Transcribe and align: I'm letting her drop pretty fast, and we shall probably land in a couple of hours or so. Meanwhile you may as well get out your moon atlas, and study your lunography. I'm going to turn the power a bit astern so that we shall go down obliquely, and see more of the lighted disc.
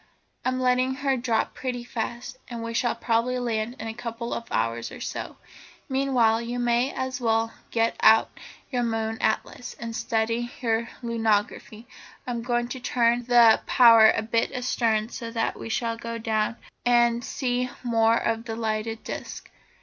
I'm 0.43 0.59
letting 0.59 0.95
her 0.95 1.15
drop 1.15 1.53
pretty 1.53 1.83
fast, 1.83 2.39
and 2.47 2.63
we 2.63 2.73
shall 2.73 2.95
probably 2.95 3.37
land 3.37 3.75
in 3.79 3.87
a 3.87 3.93
couple 3.93 4.33
of 4.33 4.45
hours 4.51 4.91
or 4.91 4.99
so. 4.99 5.37
Meanwhile 5.87 6.41
you 6.41 6.57
may 6.57 6.91
as 6.91 7.21
well 7.21 7.53
get 7.69 7.97
out 8.01 8.35
your 8.71 8.81
moon 8.81 9.19
atlas, 9.21 9.75
and 9.79 9.95
study 9.95 10.49
your 10.59 10.89
lunography. 11.03 11.85
I'm 12.25 12.41
going 12.41 12.67
to 12.69 12.79
turn 12.79 13.25
the 13.25 13.61
power 13.67 14.09
a 14.09 14.23
bit 14.23 14.51
astern 14.51 15.09
so 15.09 15.29
that 15.33 15.59
we 15.59 15.69
shall 15.69 15.97
go 15.97 16.17
down 16.17 16.53
obliquely, 16.53 16.69
and 16.91 17.23
see 17.23 17.69
more 17.83 18.17
of 18.17 18.45
the 18.45 18.55
lighted 18.55 19.03
disc. 19.03 19.51